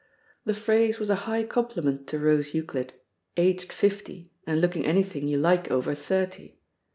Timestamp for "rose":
2.17-2.55